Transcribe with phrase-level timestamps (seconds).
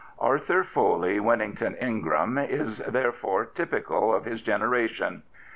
[0.17, 5.21] Arthur Foley Winnington Ingram is therefore typical of his generation.